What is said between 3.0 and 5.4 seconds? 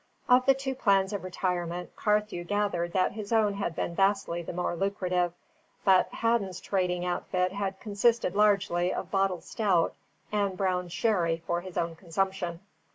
his own had been vastly the more lucrative;